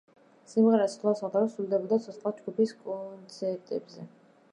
[0.51, 4.09] სიმღერა სხვადასხვა დროს სრულდებოდა ცოცხლად ჯგუფის კონცერტებზე.